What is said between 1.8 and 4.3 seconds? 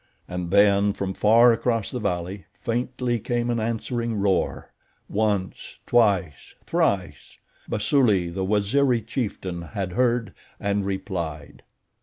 the valley, faintly, came an answering